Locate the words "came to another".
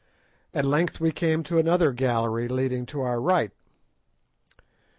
1.11-1.91